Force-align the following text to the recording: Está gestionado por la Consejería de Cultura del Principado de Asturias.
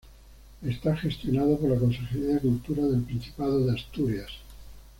Está 0.63 0.97
gestionado 0.97 1.59
por 1.59 1.69
la 1.69 1.77
Consejería 1.77 2.33
de 2.33 2.39
Cultura 2.39 2.85
del 2.87 3.03
Principado 3.03 3.63
de 3.63 3.73
Asturias. 3.73 4.31